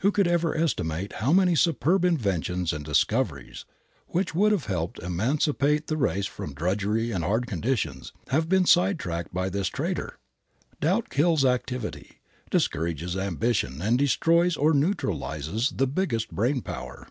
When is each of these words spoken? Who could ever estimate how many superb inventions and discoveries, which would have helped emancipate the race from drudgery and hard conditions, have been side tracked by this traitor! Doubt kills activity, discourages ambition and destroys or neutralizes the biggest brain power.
Who 0.00 0.10
could 0.10 0.26
ever 0.26 0.56
estimate 0.56 1.12
how 1.16 1.34
many 1.34 1.54
superb 1.54 2.02
inventions 2.06 2.72
and 2.72 2.82
discoveries, 2.82 3.66
which 4.06 4.34
would 4.34 4.50
have 4.50 4.64
helped 4.64 4.98
emancipate 5.00 5.86
the 5.88 5.98
race 5.98 6.24
from 6.24 6.54
drudgery 6.54 7.10
and 7.10 7.22
hard 7.22 7.46
conditions, 7.46 8.10
have 8.28 8.48
been 8.48 8.64
side 8.64 8.98
tracked 8.98 9.34
by 9.34 9.50
this 9.50 9.68
traitor! 9.68 10.16
Doubt 10.80 11.10
kills 11.10 11.44
activity, 11.44 12.22
discourages 12.50 13.18
ambition 13.18 13.82
and 13.82 13.98
destroys 13.98 14.56
or 14.56 14.72
neutralizes 14.72 15.70
the 15.76 15.86
biggest 15.86 16.30
brain 16.30 16.62
power. 16.62 17.08